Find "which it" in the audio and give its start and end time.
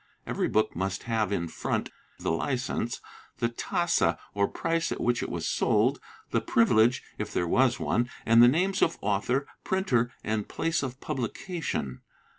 4.99-5.29